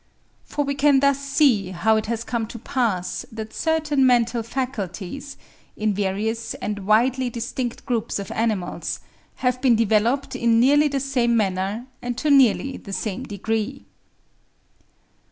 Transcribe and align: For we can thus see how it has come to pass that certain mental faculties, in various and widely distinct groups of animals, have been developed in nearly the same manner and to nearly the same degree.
For 0.45 0.65
we 0.65 0.73
can 0.73 0.99
thus 0.99 1.19
see 1.19 1.67
how 1.69 1.95
it 1.95 2.07
has 2.07 2.23
come 2.23 2.47
to 2.47 2.57
pass 2.57 3.23
that 3.31 3.53
certain 3.53 4.03
mental 4.03 4.41
faculties, 4.41 5.37
in 5.77 5.93
various 5.93 6.55
and 6.55 6.87
widely 6.87 7.29
distinct 7.29 7.85
groups 7.85 8.17
of 8.17 8.31
animals, 8.31 9.01
have 9.45 9.61
been 9.61 9.75
developed 9.75 10.35
in 10.35 10.59
nearly 10.59 10.87
the 10.87 10.99
same 10.99 11.37
manner 11.37 11.85
and 12.01 12.17
to 12.17 12.31
nearly 12.31 12.77
the 12.77 12.93
same 12.93 13.25
degree. 13.25 13.85